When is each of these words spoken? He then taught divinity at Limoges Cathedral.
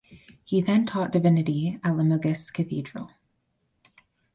He 0.43 0.61
then 0.63 0.87
taught 0.87 1.11
divinity 1.11 1.79
at 1.83 1.95
Limoges 1.95 2.49
Cathedral. 2.49 3.11